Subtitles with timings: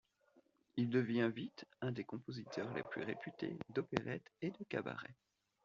[0.77, 5.13] Il devient vite un des compositeurs les plus réputés d'opérette et de cabaret.